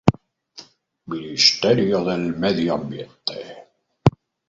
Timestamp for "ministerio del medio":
1.11-2.73